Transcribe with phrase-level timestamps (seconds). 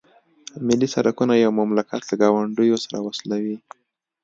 [0.67, 3.57] ملي سرکونه یو مملکت له ګاونډیو سره وصلوي